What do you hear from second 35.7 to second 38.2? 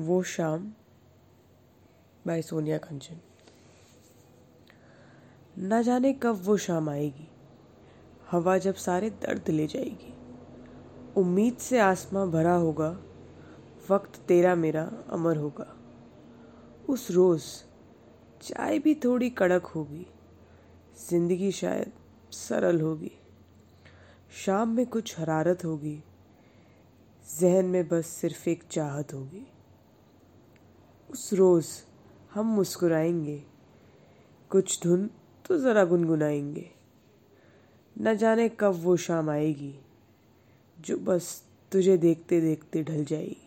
गुनगुनाएँगे। न